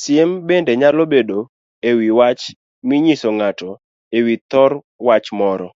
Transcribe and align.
Siem 0.00 0.30
bende 0.48 0.72
nyalo 0.80 1.02
bedo 1.12 1.38
ewii 1.88 2.16
wach 2.18 2.42
minyiso 2.88 3.28
ng'ato 3.38 3.70
ewi 4.16 4.34
thor 4.50 4.70
wach 5.06 5.26
moro 5.38 5.68